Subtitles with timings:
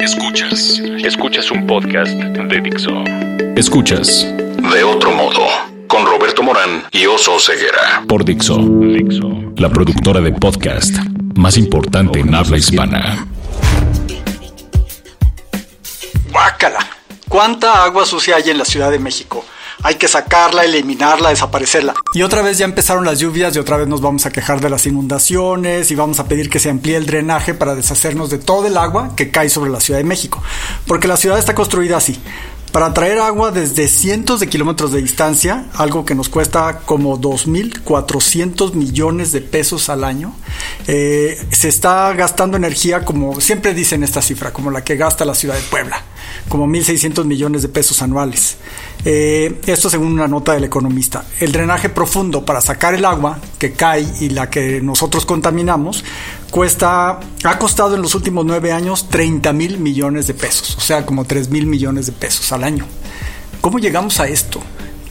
[0.00, 3.04] Escuchas, escuchas un podcast de Dixo.
[3.54, 4.26] Escuchas
[4.72, 5.46] De otro modo
[5.88, 10.96] con Roberto Morán y Oso Ceguera por Dixo, Dixo, la productora de podcast
[11.34, 13.26] más importante en habla hispana.
[16.32, 16.86] Guácala.
[17.28, 19.44] ¿Cuánta agua sucia hay en la Ciudad de México?
[19.82, 21.94] Hay que sacarla, eliminarla, desaparecerla.
[22.14, 24.70] Y otra vez ya empezaron las lluvias y otra vez nos vamos a quejar de
[24.70, 28.66] las inundaciones y vamos a pedir que se amplíe el drenaje para deshacernos de todo
[28.66, 30.42] el agua que cae sobre la Ciudad de México.
[30.86, 32.20] Porque la ciudad está construida así
[32.72, 38.72] para traer agua desde cientos de kilómetros de distancia, algo que nos cuesta como 2.400
[38.72, 40.34] millones de pesos al año.
[40.86, 45.34] Eh, se está gastando energía como siempre dicen esta cifra, como la que gasta la
[45.34, 46.02] ciudad de Puebla,
[46.48, 48.56] como 1.600 millones de pesos anuales.
[49.04, 51.24] Eh, esto según una nota del economista.
[51.40, 56.04] El drenaje profundo para sacar el agua que cae y la que nosotros contaminamos
[56.50, 61.06] cuesta, ha costado en los últimos nueve años 30 mil millones de pesos, o sea,
[61.06, 62.84] como 3 mil millones de pesos al año.
[63.60, 64.60] ¿Cómo llegamos a esto?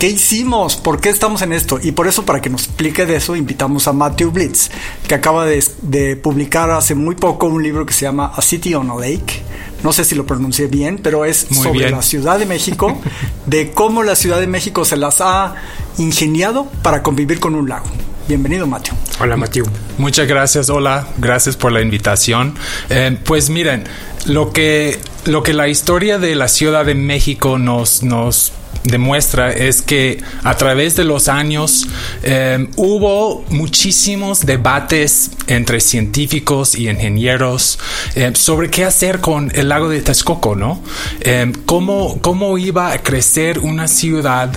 [0.02, 0.78] ¿Qué hicimos?
[0.78, 1.80] ¿Por qué estamos en esto?
[1.81, 4.72] Y por eso, para que nos explique de eso, invitamos a Matthew Blitz,
[5.08, 8.89] que acaba de, publicar hace muy poco un libro que se llama A City on
[8.89, 9.44] a Lake.
[9.83, 12.99] No sé si lo pronuncié bien, pero es sobre la Ciudad de México,
[13.45, 15.55] de cómo la Ciudad de México se las ha
[15.97, 17.85] ingeniado para convivir con un lago.
[18.27, 18.93] Bienvenido, Mateo.
[19.19, 19.65] Hola, Mateo.
[19.97, 20.69] Muchas gracias.
[20.69, 22.55] Hola, gracias por la invitación.
[22.89, 23.83] Eh, pues miren,
[24.25, 29.81] lo que, lo que la historia de la Ciudad de México nos, nos demuestra es
[29.81, 31.87] que a través de los años
[32.23, 37.79] eh, hubo muchísimos debates entre científicos y ingenieros
[38.15, 40.81] eh, sobre qué hacer con el lago de Texcoco, ¿no?
[41.21, 44.51] Eh, cómo, cómo, iba a crecer una ciudad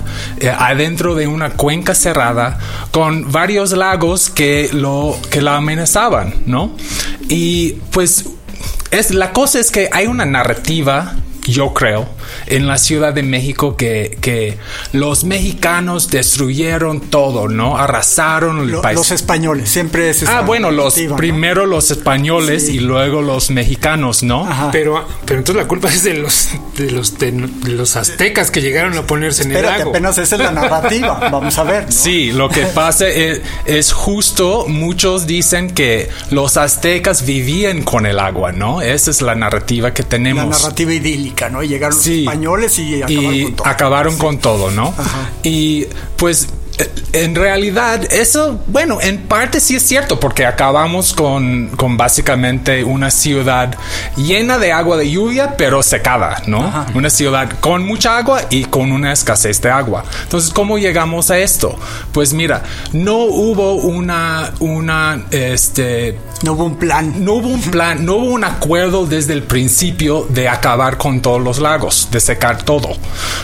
[0.59, 2.59] adentro de una cuenca cerrada
[2.91, 6.75] con varios lagos que, lo, que la amenazaban, ¿no?
[7.29, 8.25] Y pues
[8.91, 11.15] es, la cosa es que hay una narrativa
[11.47, 12.07] yo creo,
[12.47, 14.57] en la Ciudad de México que, que
[14.93, 17.77] los mexicanos destruyeron todo, ¿no?
[17.77, 18.97] Arrasaron el país.
[18.97, 24.47] Los españoles, siempre es Ah, bueno, los primero los españoles y luego los mexicanos, ¿no?
[24.71, 27.31] Pero, pero entonces la culpa es de los de los de,
[27.65, 29.91] los aztecas que llegaron a ponerse en el lago.
[29.91, 31.91] apenas esa es la narrativa, vamos a ver.
[31.91, 38.19] Sí, lo que pasa es, es justo, muchos dicen que los aztecas vivían con el
[38.19, 38.81] agua, ¿no?
[38.81, 40.45] Esa es la narrativa que tenemos.
[40.45, 41.49] La narrativa idílica.
[41.49, 41.63] ¿no?
[41.63, 43.67] Y llegaron los españoles y acabaron con todo.
[43.67, 44.93] Acabaron con todo, ¿no?
[45.43, 45.85] Y
[46.17, 46.47] pues
[47.13, 53.09] en realidad, eso, bueno, en parte sí es cierto, porque acabamos con, con, básicamente una
[53.09, 53.75] ciudad
[54.17, 56.85] llena de agua de lluvia, pero secada, ¿no?
[56.93, 60.03] Una ciudad con mucha agua y con una escasez de agua.
[60.23, 61.79] Entonces, ¿cómo llegamos a esto?
[62.11, 66.17] Pues mira, no hubo una, una, este...
[66.43, 67.23] No hubo un plan.
[67.23, 71.41] No hubo un plan, no hubo un acuerdo desde el principio de acabar con todos
[71.41, 72.89] los lagos, de secar todo,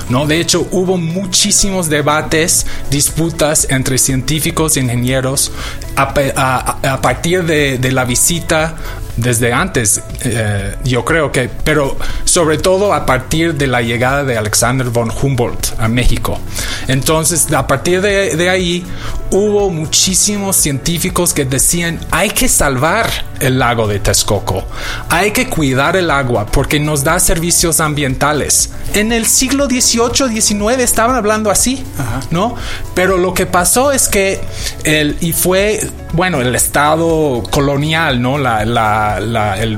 [0.10, 0.28] ¿no?
[0.28, 5.52] De hecho, hubo muchísimos debates, disputas, entre científicos e ingenieros
[5.96, 8.76] a, partir de, la visita
[9.22, 11.96] desde antes, eh, yo creo que, pero
[12.26, 16.40] sobre todo a partir de la llegada de Alexander von Humboldt a México.
[16.88, 18.84] Entonces, a partir de, de ahí,
[19.30, 23.10] hubo muchísimos científicos que decían, hay que salvar
[23.40, 24.64] el lago de Texcoco,
[25.10, 28.72] hay que cuidar el agua porque nos da servicios ambientales.
[28.94, 31.84] En el siglo XVIII, XIX estaban hablando así,
[32.32, 32.56] ¿no?
[32.96, 34.42] Pero lo que pasó es que
[34.84, 35.80] el, y fue,
[36.14, 38.38] bueno, el Estado colonial, ¿no?
[38.38, 39.18] La, la,
[39.60, 39.78] el,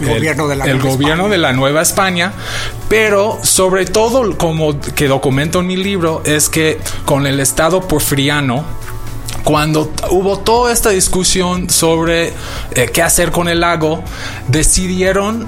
[0.00, 2.32] gobierno, de la, el gobierno de la Nueva España,
[2.88, 8.64] pero sobre todo, como que documento en mi libro, es que con el Estado porfiriano,
[9.44, 12.32] cuando hubo toda esta discusión sobre
[12.72, 14.02] eh, qué hacer con el lago,
[14.48, 15.46] decidieron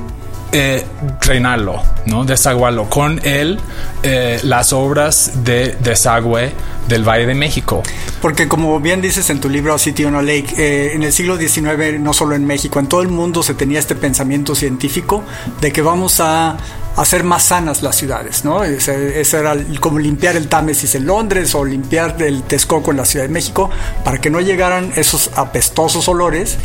[0.52, 0.84] eh,
[1.24, 2.24] drenarlo, ¿no?
[2.24, 3.60] Desaguarlo con él
[4.02, 6.52] eh, las obras de desagüe
[6.88, 7.82] del Valle de México.
[8.20, 11.36] Porque como bien dices en tu libro City on a Lake, eh, en el siglo
[11.36, 15.22] XIX, no solo en México, en todo el mundo se tenía este pensamiento científico
[15.60, 16.56] de que vamos a
[16.96, 18.64] hacer más sanas las ciudades, ¿no?
[18.64, 23.26] Ese, era como limpiar el Támesis en Londres o limpiar el Texcoco en la Ciudad
[23.26, 23.70] de México
[24.04, 26.58] para que no llegaran esos apestosos olores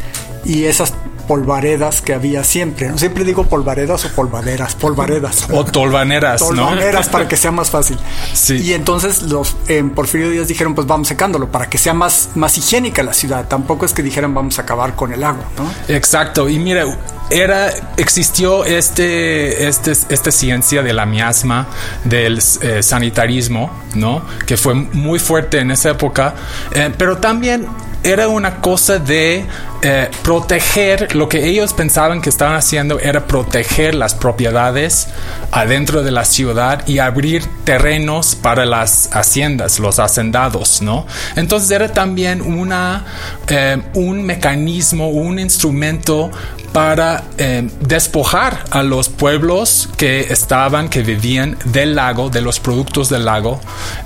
[0.43, 0.93] y esas
[1.27, 2.89] polvaredas que había siempre.
[2.89, 5.47] No siempre digo polvaredas o polvaderas, polvaredas.
[5.51, 7.97] O tolvaneras, tolvaneras para que sea más fácil.
[8.33, 8.57] Sí.
[8.57, 12.57] Y entonces los en Porfirio Díaz dijeron, pues vamos secándolo para que sea más, más
[12.57, 13.47] higiénica la ciudad.
[13.47, 15.71] Tampoco es que dijeran vamos a acabar con el agua, ¿no?
[15.87, 16.49] Exacto.
[16.49, 16.85] Y mira,
[17.29, 21.67] era existió este, este esta ciencia de la miasma
[22.03, 26.35] del eh, sanitarismo no que fue muy fuerte en esa época
[26.73, 27.67] eh, pero también
[28.05, 29.45] era una cosa de
[29.81, 35.07] eh, proteger, lo que ellos pensaban que estaban haciendo era proteger las propiedades
[35.51, 41.07] adentro de la ciudad y abrir terrenos para las haciendas, los hacendados, ¿no?
[41.35, 43.05] Entonces era también una,
[43.47, 46.29] eh, un mecanismo, un instrumento
[46.73, 53.09] para eh, despojar a los pueblos que estaban, que vivían del lago, de los productos
[53.09, 53.59] del lago,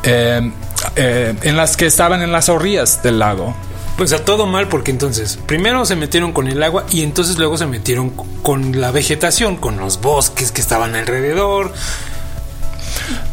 [0.04, 0.54] en
[1.58, 3.56] las que estaban en las orillas del lago.
[4.00, 7.58] Pues a todo mal porque entonces primero se metieron con el agua y entonces luego
[7.58, 11.74] se metieron con la vegetación, con los bosques que estaban alrededor.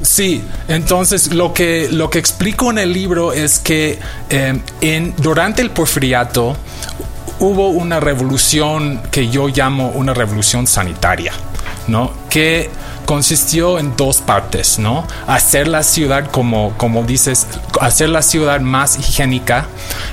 [0.02, 5.70] Sí, entonces lo que, lo que explico en el libro es que en, durante el
[5.70, 6.56] porfiriato
[7.38, 11.32] hubo una revolución que yo llamo una revolución sanitaria,
[11.86, 12.12] ¿no?
[12.28, 12.70] Que
[13.06, 15.06] consistió en dos partes, ¿no?
[15.26, 17.46] Hacer la ciudad, como, como dices,
[17.80, 19.66] hacer la ciudad más higiénica,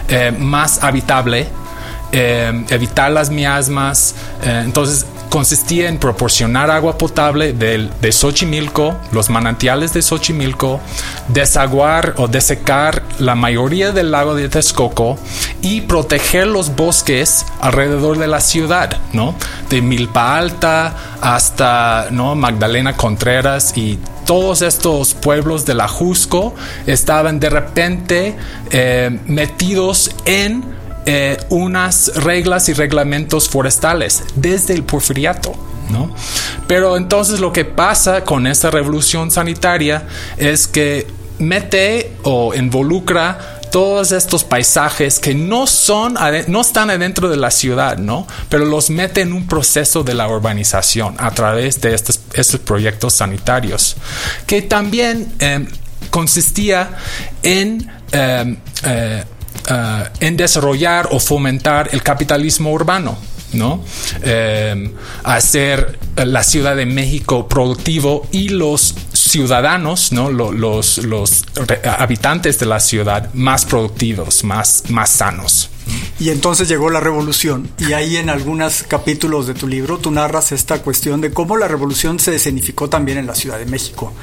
[0.07, 1.47] eh, más habitable,
[2.11, 4.15] eh, evitar las miasmas.
[4.43, 10.79] Eh, entonces, consistía en proporcionar agua potable de, de Xochimilco, los manantiales de Xochimilco,
[11.27, 15.17] desaguar o desecar la mayoría del lago de Texcoco
[15.63, 19.33] y proteger los bosques alrededor de la ciudad, ¿no?
[19.71, 22.35] De Milpa Alta hasta ¿no?
[22.35, 23.97] Magdalena Contreras y
[24.27, 26.53] todos estos pueblos de la Jusco
[26.85, 28.35] estaban de repente
[28.69, 35.53] eh, metidos en eh, unas reglas y reglamentos forestales desde el porfiriato.
[35.89, 36.13] ¿no?
[36.67, 40.07] Pero entonces lo que pasa con esta revolución sanitaria
[40.37, 41.07] es que
[41.39, 46.15] mete o involucra todos estos paisajes que no son
[46.47, 48.27] no están adentro de la ciudad, ¿no?
[48.47, 53.15] Pero los mete en un proceso de la urbanización a través de estos, estos proyectos
[53.15, 53.97] sanitarios,
[54.45, 55.67] que también eh,
[56.11, 56.91] consistía
[57.41, 59.23] en eh, eh,
[60.19, 63.17] en desarrollar o fomentar el capitalismo urbano.
[63.53, 63.83] ¿no?
[64.23, 64.91] Eh,
[65.23, 70.31] hacer la Ciudad de México productivo y los ciudadanos, ¿no?
[70.31, 71.45] Los, los,
[71.97, 75.69] habitantes de la ciudad más productivos, más, más sanos.
[76.19, 80.51] Y entonces llegó la revolución y ahí en algunos capítulos de tu libro tú narras
[80.51, 84.13] esta cuestión de cómo la revolución se escenificó también en la Ciudad de México,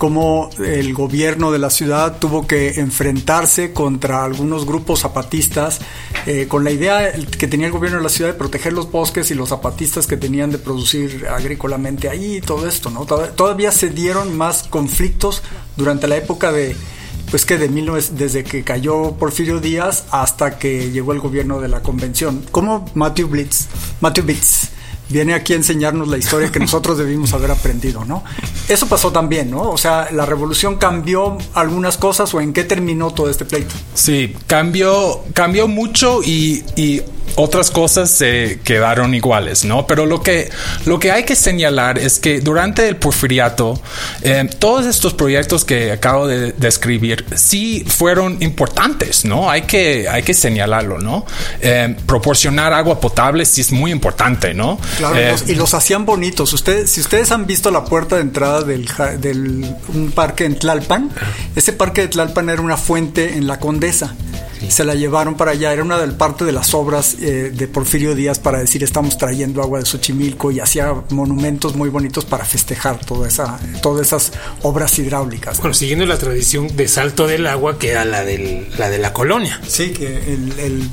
[0.00, 5.80] cómo el gobierno de la ciudad tuvo que enfrentarse contra algunos grupos zapatistas
[6.24, 9.30] eh, con la idea que tenía el gobierno de la ciudad de proteger los bosques
[9.30, 13.04] y los zapatistas que tenían de producir agrícolamente ahí y todo esto, ¿no?
[13.04, 15.42] Todavía se dieron más conflictos
[15.76, 16.74] durante la época de
[17.30, 21.82] pues que de desde que cayó Porfirio Díaz hasta que llegó el gobierno de la
[21.82, 22.42] convención.
[22.50, 23.66] Como Matthew Blitz,
[24.00, 24.70] Matthew Blitz
[25.10, 28.24] viene aquí a enseñarnos la historia que nosotros debimos haber aprendido, ¿no?
[28.68, 29.70] Eso pasó también, ¿no?
[29.70, 33.74] O sea, la revolución cambió algunas cosas o en qué terminó todo este pleito.
[33.94, 37.02] Sí, cambió, cambió mucho y, y
[37.36, 39.86] otras cosas se quedaron iguales, ¿no?
[39.86, 40.50] Pero lo que,
[40.86, 43.80] lo que hay que señalar es que durante el porfiriato,
[44.22, 49.50] eh, todos estos proyectos que acabo de describir sí fueron importantes, ¿no?
[49.50, 51.24] Hay que, hay que señalarlo, ¿no?
[51.60, 54.78] Eh, proporcionar agua potable sí es muy importante, ¿no?
[55.00, 56.52] Claro, y, los, hacían bonitos.
[56.52, 58.88] Ustedes, si ustedes han visto la puerta de entrada del,
[59.18, 61.10] del un parque en Tlalpan,
[61.56, 64.14] ese parque de Tlalpan era una fuente en la Condesa
[64.68, 65.72] se la llevaron para allá.
[65.72, 69.62] Era una del parte de las obras eh, de Porfirio Díaz para decir estamos trayendo
[69.62, 74.32] agua de Xochimilco y hacía monumentos muy bonitos para festejar toda esa, todas esas
[74.62, 75.58] obras hidráulicas.
[75.58, 79.12] Bueno, siguiendo la tradición de salto del agua que era la, del, la de la
[79.12, 79.60] colonia.
[79.66, 80.90] Sí, que el, el,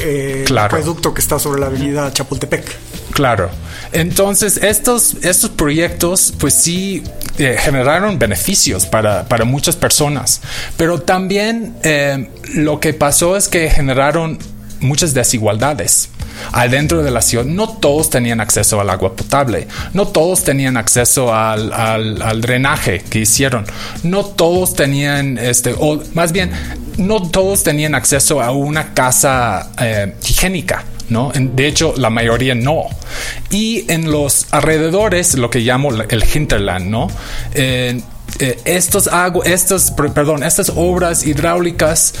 [0.00, 2.89] eh, acueducto que está sobre la avenida Chapultepec.
[3.12, 3.50] Claro.
[3.92, 7.02] Entonces, estos, estos proyectos, pues sí,
[7.38, 10.40] eh, generaron beneficios para, para, muchas personas,
[10.76, 14.38] pero también eh, lo que pasó es que generaron
[14.80, 16.10] muchas desigualdades.
[16.52, 21.34] Adentro de la ciudad, no todos tenían acceso al agua potable, no todos tenían acceso
[21.34, 23.66] al, al, drenaje que hicieron,
[24.04, 26.50] no todos tenían, este, o más bien,
[26.96, 30.84] no todos tenían acceso a una casa eh, higiénica.
[31.10, 31.32] ¿No?
[31.34, 32.84] De hecho, la mayoría no.
[33.50, 37.08] Y en los alrededores, lo que llamo el hinterland, ¿no?
[37.54, 38.00] Eh,
[38.64, 39.10] estos,
[40.14, 42.14] perdón, estas obras hidráulicas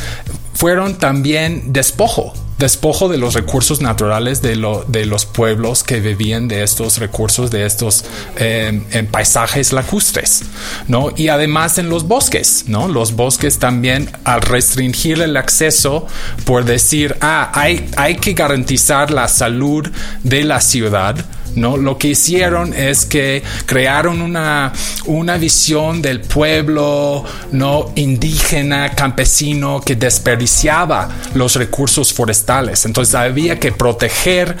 [0.54, 4.50] fueron también despojo despojo de los recursos naturales de,
[4.86, 8.04] de los pueblos que vivían de estos recursos, de estos
[8.36, 10.44] em, en paisajes lacustres,
[10.86, 11.08] ¿no?
[11.16, 12.86] Y además en los bosques, ¿no?
[12.86, 16.06] Los bosques también al restringir el acceso
[16.44, 19.88] por decir, ah, hay, hay que garantizar la salud
[20.22, 21.16] de la ciudad,
[21.56, 21.76] ¿no?
[21.76, 24.72] Lo que hicieron es que crearon una,
[25.06, 27.92] una visión del pueblo, ¿no?
[27.96, 32.49] Indígena, campesino, que desperdiciaba los recursos forestales.
[32.84, 34.56] Entonces había que proteger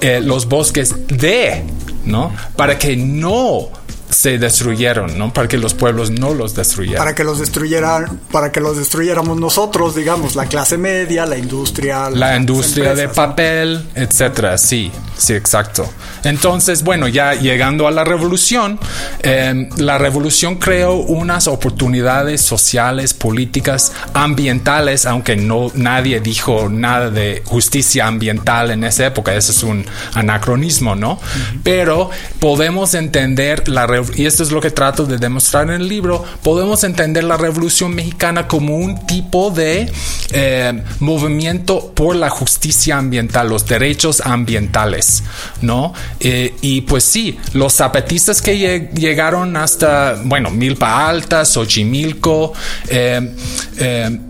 [0.00, 1.64] eh, los bosques de,
[2.04, 2.34] ¿no?
[2.56, 3.70] Para que no
[4.12, 5.32] se destruyeron, ¿no?
[5.32, 6.98] Para que los pueblos no los destruyeran.
[6.98, 12.10] Para que los destruyeran, para que los destruyéramos nosotros, digamos, la clase media, la industria.
[12.10, 14.58] La industria de papel, etcétera.
[14.58, 15.88] Sí, sí, exacto.
[16.24, 18.78] Entonces, bueno, ya llegando a la revolución,
[19.20, 27.42] em, la revolución creó unas oportunidades sociales, políticas, ambientales, aunque no nadie dijo nada de
[27.44, 29.34] justicia ambiental en esa época.
[29.34, 31.18] Eso es un anacronismo, ¿no?
[31.62, 35.88] Pero podemos entender la revolución y esto es lo que trato de demostrar en el
[35.88, 39.90] libro, podemos entender la Revolución Mexicana como un tipo de
[40.32, 45.22] eh, movimiento por la justicia ambiental, los derechos ambientales,
[45.60, 45.92] ¿no?
[46.20, 52.52] Eh, y pues sí, los zapatistas que llegaron hasta, bueno, Milpa Alta, Xochimilco
[52.88, 53.30] eh,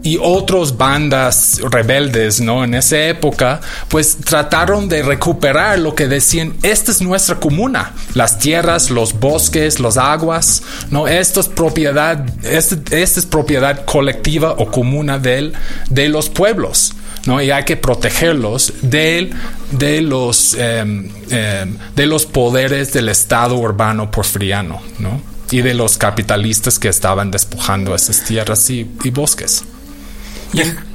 [0.02, 2.64] y otras bandas rebeldes, ¿no?
[2.64, 8.38] En esa época, pues trataron de recuperar lo que decían, esta es nuestra comuna, las
[8.38, 11.08] tierras, los bosques, las aguas, ¿no?
[11.08, 15.52] Esto es propiedad, este, esta es propiedad colectiva o comuna de,
[15.90, 16.94] de los pueblos.
[17.26, 17.40] ¿no?
[17.40, 19.30] Y hay que protegerlos de,
[19.70, 25.20] de, los, em, em, de los poderes del Estado urbano porfiriano, ¿no?
[25.50, 29.64] Y de los capitalistas que estaban despojando esas tierras y, bosques.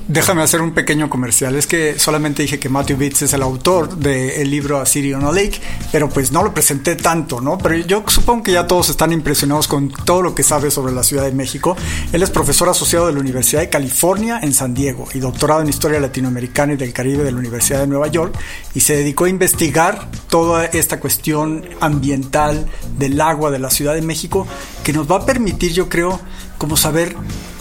[0.07, 1.55] Déjame hacer un pequeño comercial.
[1.55, 5.31] Es que solamente dije que Matthew Bitts es el autor del libro Assyrian on a
[5.33, 5.59] Lake,
[5.91, 7.57] pero pues no lo presenté tanto, ¿no?
[7.57, 11.03] Pero yo supongo que ya todos están impresionados con todo lo que sabe sobre la
[11.03, 11.75] Ciudad de México.
[12.13, 15.67] Él es profesor asociado de la Universidad de California en San Diego y doctorado en
[15.67, 18.33] Historia Latinoamericana y del Caribe de la Universidad de Nueva York
[18.75, 22.65] y se dedicó a investigar toda esta cuestión ambiental
[22.97, 24.47] del agua de la Ciudad de México
[24.85, 26.17] que nos va a permitir, yo creo,
[26.57, 27.13] como saber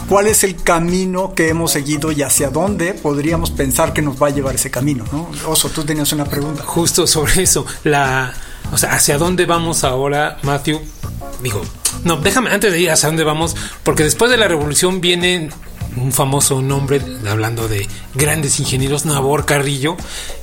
[0.08, 4.28] cuál es el camino que hemos seguido y hacia dónde podríamos pensar que nos va
[4.28, 5.28] a llevar ese camino, ¿no?
[5.46, 6.62] Oso, tú tenías una pregunta.
[6.64, 8.32] Justo sobre eso, la,
[8.72, 10.80] o sea, hacia dónde vamos ahora, Matthew.
[11.42, 11.62] Digo,
[12.04, 15.50] no, déjame antes de ir hacia dónde vamos, porque después de la revolución vienen
[15.96, 19.96] un famoso nombre, hablando de grandes ingenieros, Nabor Carrillo,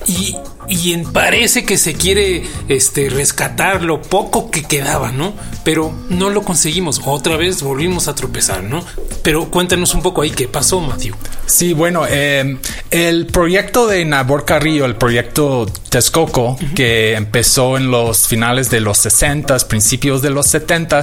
[0.07, 0.35] y,
[0.69, 5.33] y parece que se quiere este, rescatar lo poco que quedaba, ¿no?
[5.63, 8.83] Pero no lo conseguimos, otra vez volvimos a tropezar, ¿no?
[9.23, 11.15] Pero cuéntanos un poco ahí qué pasó, Matthew.
[11.45, 12.59] Sí, bueno, em,
[12.91, 18.97] el proyecto de Nabor Carrillo, el proyecto Texcoco, que empezó en los finales de los
[18.97, 21.01] 60, principios de los 70,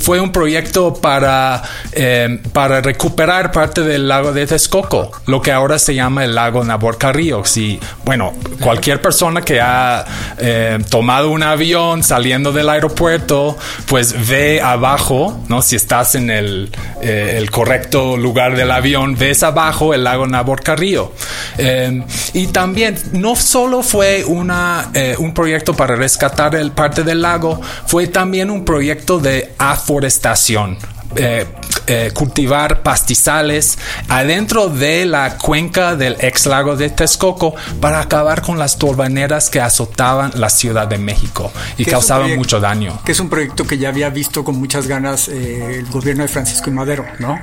[0.00, 5.78] fue un proyecto para, em, para recuperar parte del lago de Texcoco, lo que ahora
[5.78, 7.44] se llama el lago Nabor Carrillo.
[7.44, 10.04] Si, bueno, cualquier persona que ha
[10.38, 15.62] em, tomado un avión saliendo del aeropuerto, pues ve abajo, ¿no?
[15.62, 16.70] Si estás en el,
[17.02, 21.12] eh, el correcto lugar del avión, ves abajo el lago Naborcarrillo.
[21.58, 27.22] Eh, y también no solo fue una, eh, un proyecto para rescatar el parte del
[27.22, 30.78] lago, fue también un proyecto de aforestación.
[31.16, 31.46] Eh,
[31.86, 33.76] eh, cultivar pastizales
[34.08, 39.60] adentro de la cuenca del ex lago de Texcoco para acabar con las torbaneras que
[39.60, 43.02] azotaban la Ciudad de México y causaban mucho daño.
[43.04, 46.28] Que es un proyecto que ya había visto con muchas ganas eh, el gobierno de
[46.28, 47.38] Francisco y Madero, ¿no?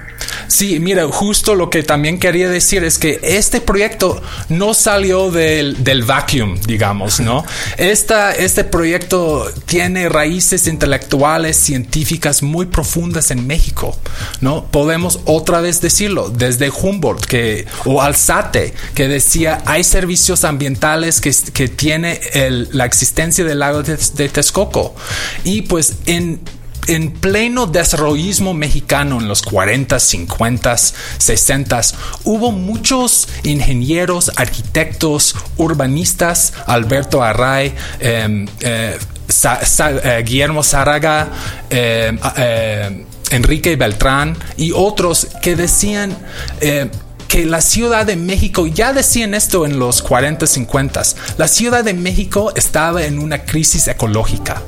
[0.47, 5.83] Sí, mira, justo lo que también quería decir es que este proyecto no salió del,
[5.83, 7.45] del vacuum, digamos, ¿no?
[7.77, 13.60] Esta, este proyecto tiene raíces intelectuales, científicas muy profundas en México.
[14.41, 14.65] ¿No?
[14.65, 21.33] Podemos otra vez decirlo, desde Humboldt que, o Alzate, que decía, hay servicios ambientales que,
[21.53, 22.19] que tiene
[22.71, 24.95] la existencia del lago de, de Texcoco.
[25.43, 26.41] Y pues en
[26.87, 31.81] en pleno desarrollismo mexicano en los 40, 50, 60,
[32.23, 38.97] hubo muchos ingenieros, arquitectos, urbanistas, Alberto Array, em, eh,
[39.43, 41.29] eh, Guillermo Zaraga,
[41.69, 42.17] em,
[43.31, 46.15] Enrique Beltrán y otros que decían
[46.59, 46.89] eh,
[47.31, 51.01] que la Ciudad de México, ya decían esto en los 40, 50,
[51.37, 54.61] la Ciudad de México estaba en una crisis ecológica,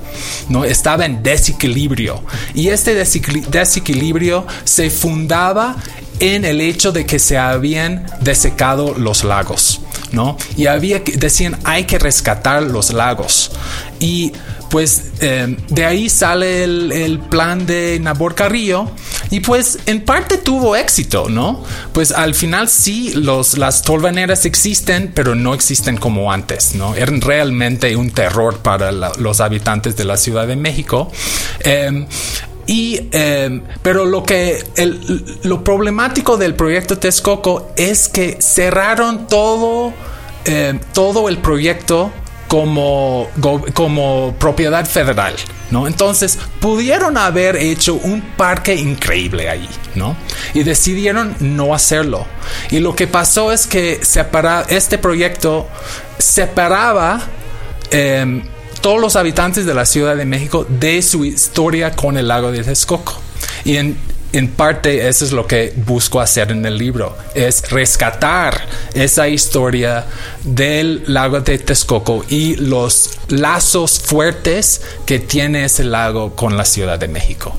[0.47, 0.63] ¿no?
[0.63, 5.75] estaba en desequilibrio y este desequilibrio se fundaba
[6.21, 9.81] en el hecho de que se habían desecado los lagos,
[10.13, 10.37] ¿no?
[10.55, 13.51] Y había decían hay que rescatar los lagos
[13.99, 14.31] y
[14.73, 18.89] pues eh, de ahí sale el, plan de Nabor Carrillo
[19.29, 21.63] Y pues en parte tuvo éxito, ¿no?
[21.93, 26.95] Pues al final sí, los, las tolvaneras existen, pero no existen como antes, ¿no?
[26.95, 31.11] Eran realmente un terror para los habitantes de la Ciudad de México.
[31.59, 32.07] Em,
[32.65, 34.63] y, em, pero lo que,
[35.43, 39.93] lo problemático del proyecto Texcoco es que cerraron todo,
[40.45, 42.11] em, todo el proyecto
[42.47, 43.29] como,
[43.73, 45.33] como propiedad federal,
[45.71, 45.87] ¿no?
[45.87, 50.15] Entonces pudieron haber hecho un parque increíble ahí, ¿no?
[50.53, 52.27] Y decidieron no hacerlo.
[52.69, 55.67] Y lo que pasó es que separa, este proyecto
[56.19, 57.21] separaba
[57.89, 58.43] em,
[58.83, 62.63] todos los habitantes de la Ciudad de México de su historia con el lago de
[62.63, 63.13] Texcoco.
[63.63, 63.97] Y en,
[64.33, 70.05] en parte eso es lo que busco hacer en el libro, es rescatar esa historia
[70.43, 76.99] del lago de Texcoco y los lazos fuertes que tiene ese lago con la Ciudad
[76.99, 77.55] de México.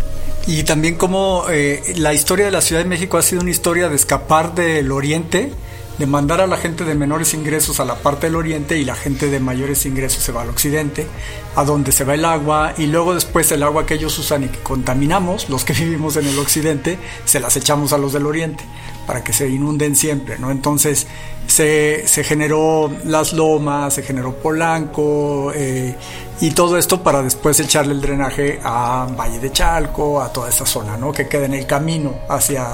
[0.46, 3.88] Y también como eh, la historia de la Ciudad de México ha sido una historia
[3.88, 5.52] de escapar del oriente
[5.98, 8.94] de mandar a la gente de menores ingresos a la parte del oriente y la
[8.94, 11.06] gente de mayores ingresos se va al occidente,
[11.54, 14.48] a donde se va el agua y luego después el agua que ellos usan y
[14.48, 18.64] que contaminamos, los que vivimos en el occidente, se las echamos a los del oriente
[19.06, 20.50] para que se inunden siempre, ¿no?
[20.50, 21.06] Entonces
[21.46, 25.94] se, generó las lomas, se generó Polanco eh,
[26.40, 30.66] y todo esto para después echarle el drenaje a Valle de Chalco, a toda esa
[30.66, 31.12] zona, ¿no?
[31.12, 32.66] Que queda en el camino hacia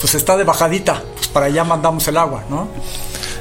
[0.00, 2.68] pues está de bajadita, pues para allá mandamos el agua, ¿no?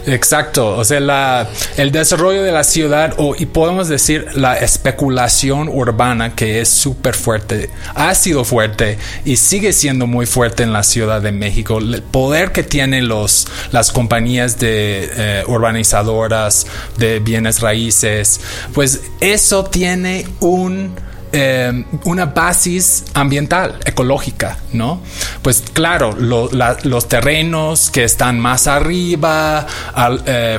[0.08, 6.62] Exacto, o sea, el desarrollo de la ciudad, y podemos decir la especulación urbana que
[6.62, 11.34] es súper fuerte, ha sido fuerte y sigue siendo muy fuerte en la Ciudad de
[11.34, 11.80] México.
[11.80, 18.40] El poder que tienen los, las compañías de eh, urbanizadoras de bienes raíces,
[18.74, 20.96] pues eso tiene un
[21.40, 25.04] eh, una basis ambiental, ecológica, ¿no?
[25.44, 29.68] Pues claro, los terrenos que están más arriba,
[30.26, 30.58] eh,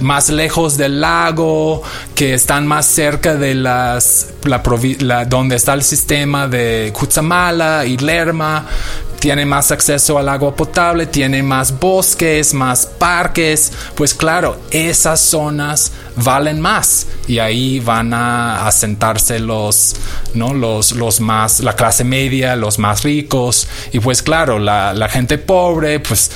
[0.00, 1.82] más lejos del lago,
[2.14, 4.34] que están más cerca de las,
[5.28, 8.66] donde está el sistema de Cutzamala y Lerma,
[9.22, 15.92] tiene más acceso al agua potable, tiene más bosques, más parques, pues claro, esas zonas
[16.16, 19.94] valen más y ahí van a asentarse los,
[20.34, 20.54] ¿no?
[20.54, 25.38] los, los más, la clase media, los más ricos y pues claro, la, la gente
[25.38, 26.32] pobre pues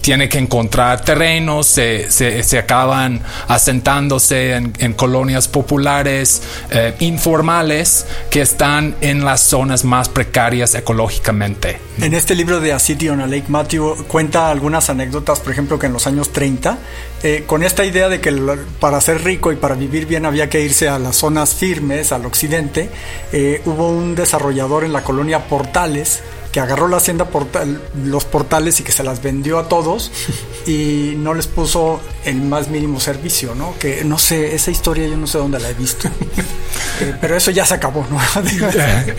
[0.00, 8.96] tiene que encontrar terrenos, se, se, acaban asentándose en, colonias populares eh, informales que están
[9.00, 11.78] en las zonas más precarias ecológicamente.
[12.00, 15.78] En este libro de A City on a Lake, Matthew cuenta algunas anécdotas, por ejemplo,
[15.78, 16.78] que en los años 30,
[17.22, 18.32] eh, con esta idea de que
[18.78, 22.24] para ser rico y para vivir bien había que irse a las zonas firmes, al
[22.26, 22.88] occidente,
[23.32, 28.80] eh, hubo un desarrollador en la colonia Portales, que agarró la hacienda portal, los portales
[28.80, 30.10] y que se las vendió a todos
[30.66, 33.74] y no les puso el más mínimo servicio, ¿no?
[33.78, 36.08] Que no sé, esa historia yo no sé dónde la he visto.
[37.00, 38.18] Eh, pero eso ya se acabó, ¿no?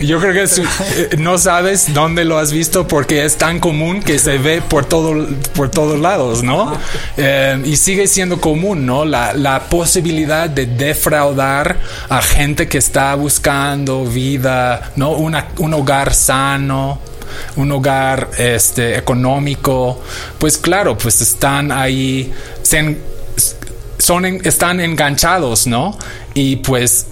[0.00, 4.20] yo creo que eh, no sabes dónde lo has visto porque es tan común que
[4.20, 6.76] se ve por, todo, por todos lados, ¿no?
[7.16, 9.04] Eh, y sigue siendo común, ¿no?
[9.04, 15.12] La, la posibilidad de defraudar a gente que está buscando vida, ¿no?
[15.12, 17.00] Una, un hogar sano,
[17.56, 20.02] un hogar este, económico,
[20.38, 22.32] pues claro, pues están ahí,
[23.98, 25.96] son, están enganchados, ¿no?
[26.34, 27.06] Y pues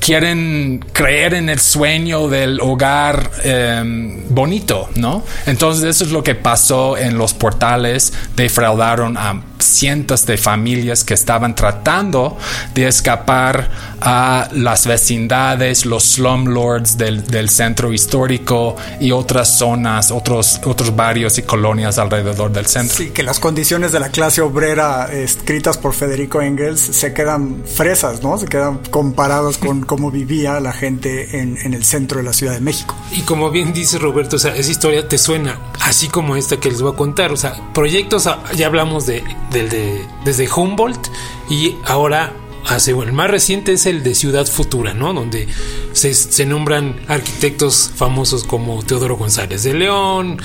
[0.00, 5.24] quieren creer en el sueño del hogar em, bonito, ¿no?
[5.46, 11.14] Entonces eso es lo que pasó en los portales, defraudaron a cientos de familias que
[11.14, 12.36] estaban tratando
[12.74, 20.60] de escapar a las vecindades, los slumlords del, del centro histórico y otras zonas, otros,
[20.64, 22.96] otros barrios y colonias alrededor del centro.
[22.96, 28.22] Sí, que las condiciones de la clase obrera escritas por Federico Engels se quedan fresas,
[28.22, 28.38] ¿no?
[28.38, 32.54] Se quedan comparadas con cómo vivía la gente en, en el centro de la Ciudad
[32.54, 32.94] de México.
[33.12, 36.70] Y como bien dice Roberto, o sea, esa historia te suena así como esta que
[36.70, 39.24] les voy a contar, o sea, proyectos, ya hablamos de
[39.64, 41.08] desde Humboldt
[41.48, 42.32] y ahora
[42.66, 45.12] hace el más reciente es el de Ciudad Futura, ¿no?
[45.12, 45.46] Donde
[45.92, 50.40] se, nombran arquitectos famosos como Teodoro González de León,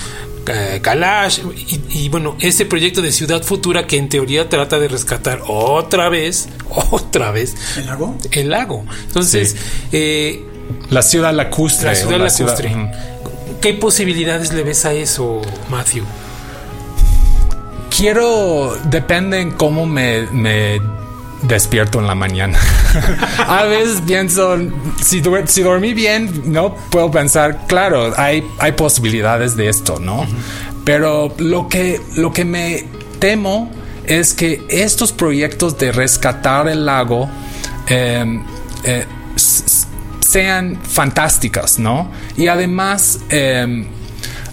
[0.82, 1.39] Kalash
[1.89, 6.50] y, bueno, este proyecto de Ciudad Futura que en teoría trata de rescatar otra vez,
[6.91, 8.86] otra vez el lago, el lago.
[9.08, 9.56] Entonces,
[9.91, 10.45] eh,
[10.89, 12.91] la ciudad lacustre, la ciudad lacustre.
[13.62, 16.04] ¿Qué posibilidades le ves a eso, Matthew?
[18.01, 20.27] Quiero, depende en cómo me,
[21.43, 22.57] despierto en la mañana.
[23.47, 24.57] a veces pienso,
[24.99, 30.25] si, si, dormí bien, no puedo pensar, claro, hay, hay posibilidades de esto, ¿no?
[30.83, 32.85] Pero lo que, lo que me
[33.19, 33.71] temo
[34.05, 37.29] es que estos proyectos de rescatar el lago
[37.87, 38.43] em,
[38.83, 42.09] eh, sean fantásticos, ¿no?
[42.35, 43.85] Y además, em,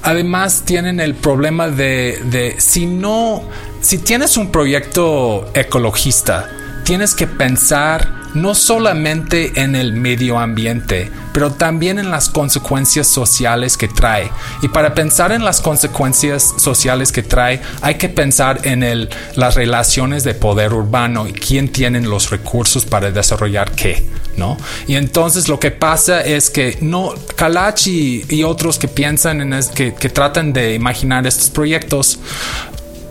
[0.02, 3.42] además tienen el problema de, de si no,
[3.80, 6.48] si tienes un proyecto ecologista,
[6.84, 13.76] tienes que pensar no solamente en el medio ambiente, pero también en las consecuencias sociales
[13.76, 14.30] que trae.
[14.62, 19.54] Y para pensar en las consecuencias sociales que trae, hay que pensar en el, las
[19.54, 24.06] relaciones de poder urbano y quién tiene los recursos para desarrollar qué.
[24.36, 24.56] ¿No?
[24.86, 29.94] Y entonces lo que pasa es que no Kalachi y otros que piensan en que,
[29.94, 32.20] que tratan de imaginar estos proyectos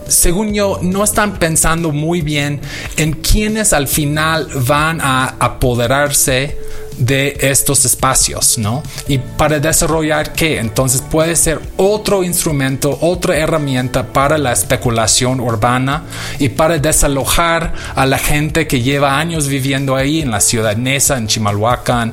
[0.08, 2.60] según yo, no están pensando muy bien
[2.96, 6.56] en quiénes al final van a apoderarse
[6.98, 8.82] de estos espacios, ¿no?
[9.06, 16.04] Y para desarrollar qué, entonces puede ser otro instrumento, otra herramienta para la especulación urbana
[16.38, 21.16] y para desalojar a la gente que lleva años viviendo ahí en la ciudad Nesa,
[21.16, 22.12] en Chimalhuacán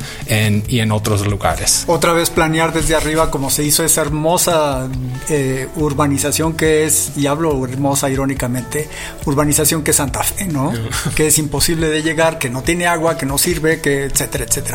[0.68, 1.84] y en otros lugares.
[1.88, 4.88] Otra vez planear desde arriba como se hizo esa hermosa
[5.30, 8.88] eh, urbanización que es, y hablo hermosa irónicamente,
[9.26, 10.74] urbanización que es Santa Fe, ¿no?
[11.16, 14.75] que es imposible de llegar, que no tiene agua, que no sirve, que etcétera, etcétera.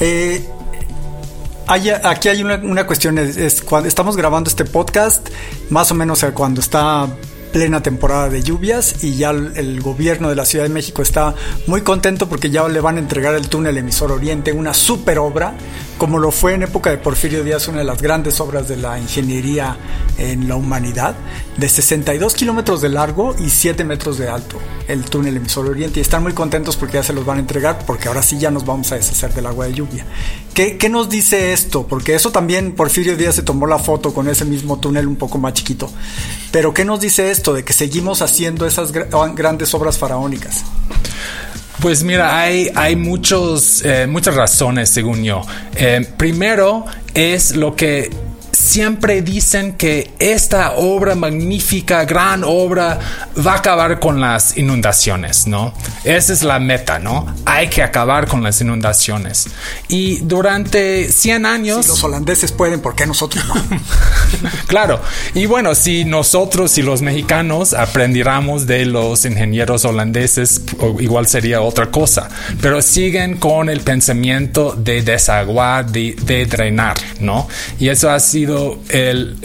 [0.00, 0.48] Eh,
[1.66, 5.28] aquí hay una, cuestión, es, cuando estamos grabando este podcast,
[5.70, 7.08] más o menos cuando está
[7.52, 11.34] plena temporada de lluvias y ya el, gobierno de la Ciudad de México está
[11.66, 15.54] muy contento porque ya le van a entregar el túnel emisor Oriente, una super obra,
[15.98, 18.98] como lo fue en época de Porfirio Díaz, una de las grandes obras de la
[18.98, 19.76] ingeniería
[20.18, 21.14] en la humanidad,
[21.56, 26.00] de 62 kilómetros de largo y 7 metros de alto, el túnel emisor Oriente.
[26.00, 28.50] Y están muy contentos porque ya se los van a entregar, porque ahora sí ya
[28.50, 30.06] nos vamos a deshacer del agua de lluvia.
[30.58, 31.86] ¿Qué, nos dice esto?
[31.86, 35.38] Porque eso también Porfirio Díaz se tomó la foto con ese mismo túnel un poco
[35.38, 35.88] más chiquito.
[36.50, 40.64] Pero ¿qué nos dice esto de que seguimos haciendo esas grandes obras faraónicas?
[41.80, 45.42] Pues mira, hay, hay muchos, eh, muchas razones, según yo.
[45.76, 48.10] Eh, primero es lo que
[48.68, 52.98] siempre dicen que esta obra magnífica, gran obra,
[53.44, 55.72] va a acabar con las inundaciones, ¿no?
[56.04, 57.34] Esa es la meta, ¿no?
[57.46, 59.46] Hay que acabar con las inundaciones.
[59.88, 61.86] Y durante 100 años...
[61.86, 63.54] Si los holandeses pueden, ¿por qué nosotros no?
[64.66, 65.00] claro.
[65.34, 70.60] Y bueno, si nosotros y los mexicanos aprendiéramos de los ingenieros holandeses,
[71.00, 72.28] igual sería otra cosa.
[72.60, 77.48] Pero siguen con el pensamiento de desaguar, de, de drenar, ¿no?
[77.78, 78.57] Y eso ha sido
[78.88, 79.36] el,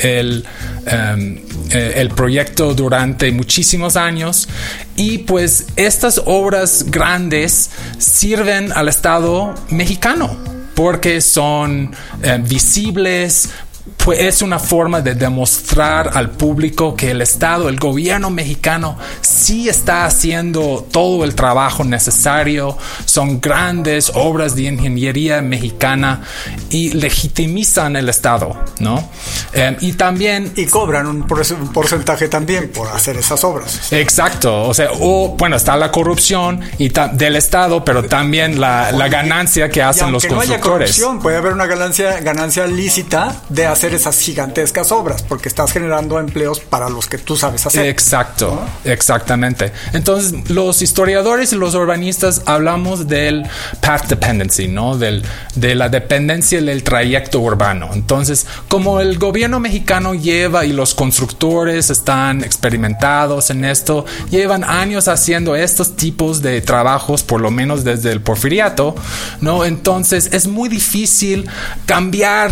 [0.86, 1.38] em,
[1.72, 4.48] eh, el, proyecto durante muchísimos años.
[4.96, 10.38] Y pues estas obras grandes sirven al Estado mexicano
[10.76, 13.50] porque son eh, visibles,
[13.98, 19.68] pues es una forma de demostrar al público que el Estado, el gobierno mexicano, sí
[19.68, 22.78] está haciendo todo el trabajo necesario.
[23.06, 26.22] Son grandes obras de ingeniería mexicana
[26.70, 29.10] y legitimizan el Estado, ¿no?
[29.52, 30.54] Eh, y también...
[30.56, 33.92] Y cobran un, porcentaje también por hacer esas obras.
[33.92, 34.64] Exacto.
[34.64, 39.82] O sea, o, bueno, está la corrupción y del Estado, pero también la, ganancia que
[39.82, 40.50] hacen los constructores.
[40.50, 45.50] No haya corrupción, puede haber una ganancia, ganancia lícita de hacer esas gigantescas obras, porque
[45.50, 47.86] estás generando empleos para los que tú sabes hacer.
[47.88, 49.72] Exacto, exactamente.
[49.94, 53.44] Entonces, los historiadores y los urbanistas hablamos del
[53.82, 54.98] path dependency, ¿no?
[54.98, 55.24] Del,
[55.56, 57.90] de la dependencia del trayecto urbano.
[57.94, 65.08] Entonces, como el gobierno mexicano lleva y los constructores están experimentados en esto, llevan años
[65.08, 68.96] haciendo estos tipos de trabajos, por lo menos desde el porfiriato,
[69.42, 69.66] ¿no?
[69.66, 71.50] Entonces, es muy difícil
[71.86, 72.52] cambiar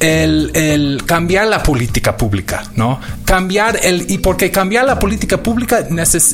[0.00, 3.00] el, el, cambiar la política pública, ¿no?
[3.24, 5.86] Cambiar el, y porque cambiar la política pública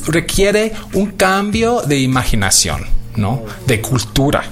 [0.07, 2.81] requiere un cambio de imaginación,
[3.15, 3.43] ¿no?
[3.67, 4.43] De cultura.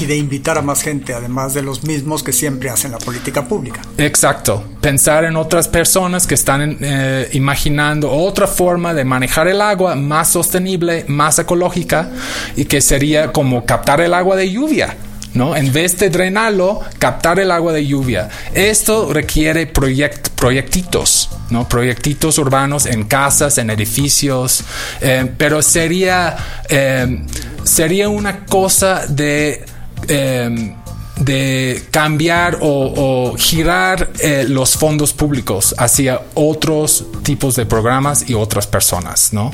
[0.00, 3.46] Y de invitar a más gente, además de los mismos que siempre hacen la política
[3.46, 3.82] pública.
[3.98, 4.64] Exacto.
[4.80, 10.30] Pensar en otras personas que están eh, imaginando otra forma de manejar el agua más
[10.30, 12.10] sostenible, más ecológica
[12.56, 14.96] y que sería como captar el agua de lluvia.
[15.36, 15.54] ¿No?
[15.54, 18.28] En vez de drenarlo, captar el agua de lluvia.
[18.54, 21.68] Esto requiere proyectitos, ¿no?
[21.68, 24.64] Proyectitos urbanos en casas, en edificios,
[25.00, 26.36] eh, pero sería,
[26.68, 27.24] eh,
[27.64, 29.64] sería una cosa de...
[30.08, 30.74] Eh,
[31.16, 34.10] de cambiar o, girar
[34.48, 39.50] los fondos públicos hacia otros tipos de programas y otras personas, ¿no?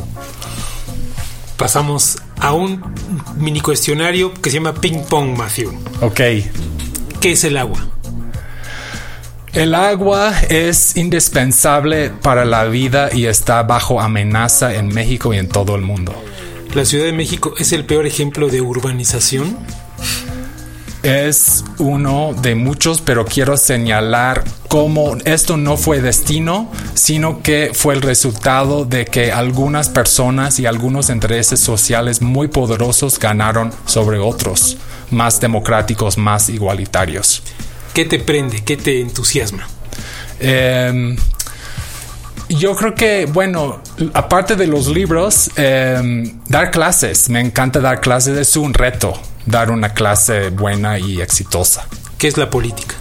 [1.56, 2.82] Pasamos a un
[3.36, 5.72] mini cuestionario que se llama Ping Pong, Matthew.
[6.00, 6.20] Ok.
[7.20, 7.86] ¿Qué es el agua?
[9.52, 15.48] El agua es indispensable para la vida y está bajo amenaza en México y en
[15.48, 16.14] todo el mundo.
[16.74, 19.56] ¿La Ciudad de México es el peor ejemplo de urbanización?
[21.02, 27.94] Es uno de muchos, pero quiero señalar cómo esto no fue destino, sino que fue
[27.94, 34.76] el resultado de que algunas personas y algunos intereses sociales muy poderosos ganaron sobre otros,
[35.10, 37.42] más democráticos, más igualitarios.
[37.94, 38.64] ¿Qué te prende?
[38.64, 39.68] ¿Qué te entusiasma?
[40.40, 41.16] Em,
[42.56, 43.80] yo creo que, bueno,
[44.14, 49.70] aparte de los libros, em, dar clases, me encanta dar clases, es un reto dar
[49.70, 51.86] una clase buena y exitosa.
[52.18, 52.94] ¿Qué es la política?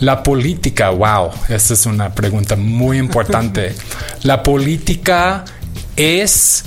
[0.00, 3.74] La política, wow, esa es una pregunta muy importante.
[4.22, 5.44] la política
[5.96, 6.64] es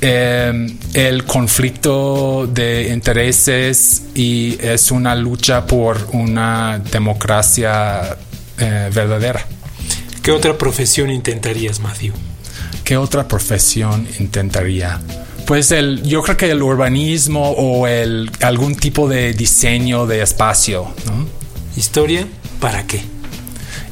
[0.00, 8.16] em, el conflicto de intereses y es una lucha por una democracia
[8.58, 9.46] eh, verdadera.
[10.22, 12.14] ¿Qué otra profesión intentarías, Matthew?
[12.84, 15.00] ¿Qué otra profesión intentaría?
[15.46, 20.94] Pues el, yo creo que el urbanismo o el algún tipo de diseño de espacio,
[21.06, 21.26] ¿no?
[21.76, 22.24] Historia,
[22.60, 23.02] ¿para qué?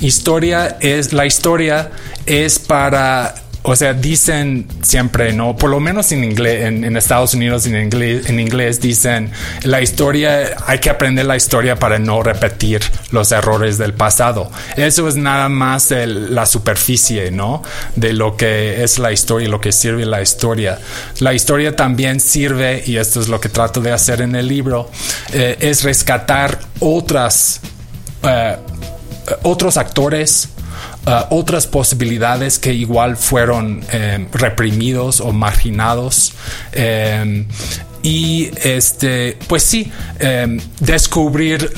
[0.01, 1.91] Historia es la historia
[2.27, 5.55] es para o sea, dicen siempre, ¿no?
[5.55, 9.31] Por lo menos en inglés, en, Estados Unidos en inglés, en inglés dicen
[9.65, 14.51] la historia, hay que aprender la historia para no repetir los errores del pasado.
[14.77, 17.63] Eso es nada más la superficie, ¿no?
[17.97, 20.79] De lo que es la historia, lo que sirve la historia.
[21.19, 24.91] La historia también sirve, y esto es lo que trato de hacer en el libro,
[25.33, 27.61] eh, es rescatar otras,
[28.23, 28.57] eh,
[29.43, 30.49] otros actores,
[31.07, 36.35] Uh, otras posibilidades que igual fueron em, reprimidos o marginados.
[36.73, 37.47] Em,
[38.03, 39.91] y este, pues sí,
[40.79, 41.73] descubrir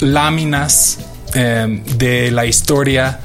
[0.00, 0.98] láminas
[1.34, 3.20] de la historia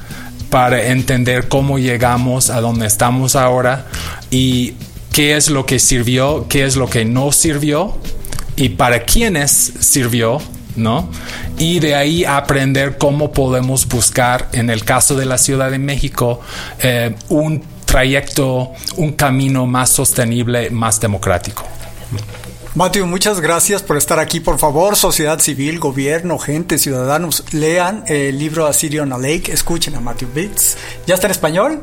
[0.50, 3.86] para entender cómo llegamos a donde estamos ahora
[4.30, 4.74] y
[5.12, 7.96] qué es lo que sirvió, qué es lo que no sirvió
[8.56, 10.40] y para quiénes sirvió
[10.76, 11.08] ¿no?
[11.58, 16.40] Y de ahí aprender cómo podemos buscar, en el caso de la Ciudad de México,
[16.80, 21.64] eh, un trayecto, un camino más sostenible, más democrático.
[22.74, 24.40] Matthew, muchas gracias por estar aquí.
[24.40, 30.30] Por favor, sociedad civil, gobierno, gente, ciudadanos, lean el libro Assyrian Lake, escuchen a Matthew
[30.34, 30.78] Bits.
[31.06, 31.82] ¿Ya está en español?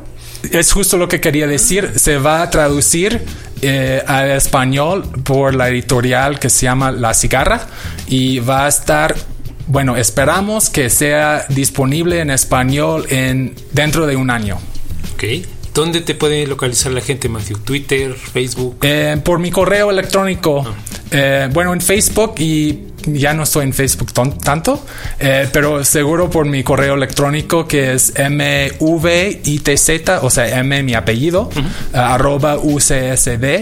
[0.52, 1.93] Es justo lo que quería decir.
[1.95, 3.21] Se va a traducir
[3.62, 7.67] eh, al español por la editorial que se llama La Cigarra
[8.08, 9.15] y va a estar
[9.69, 14.58] bueno, esperamos que sea disponible en español en dentro de un año.
[15.13, 15.23] Ok.
[15.75, 17.60] ¿Dónde te puede localizar la gente, Matthew?
[17.60, 18.78] ¿Twitter, Facebook?
[18.82, 20.65] Eh, por mi correo electrónico.
[20.67, 20.73] Ah.
[21.12, 24.86] Eh, bueno, en Facebook y ya no estoy en Facebook tanto,
[25.19, 31.50] eh, pero seguro por mi correo electrónico que es mvitz, o sea, m mi apellido,
[31.93, 33.54] arroba ucsd.edu.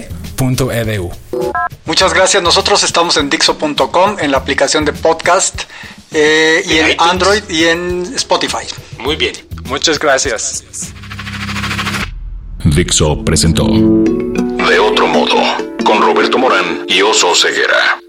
[1.86, 2.44] Muchas gracias.
[2.44, 5.62] Nosotros estamos en Dixo.com, en la aplicación de podcast,
[6.12, 8.68] eh, y en Android y en Spotify.
[9.00, 9.34] Muy bien.
[9.66, 10.64] Muchas gracias.
[12.64, 15.36] Dixo presentó De otro modo,
[15.86, 18.00] con Roberto Morán y Oso Ceguera.